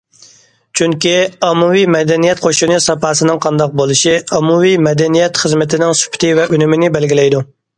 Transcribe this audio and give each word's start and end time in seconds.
چۈنكى، 0.79 1.11
ئاممىۋى 1.47 1.83
مەدەنىيەت 1.95 2.41
قوشۇنى 2.47 2.79
ساپاسىنىڭ 2.87 3.41
قانداق 3.45 3.75
بولۇشى 3.83 4.15
ئاممىۋى 4.39 4.73
مەدەنىيەت 4.89 5.41
خىزمىتىنىڭ 5.43 5.97
سۈپىتى 6.01 6.33
ۋە 6.41 6.49
ئۈنۈمىنى 6.57 6.91
بەلگىلەيدۇ. 6.99 7.45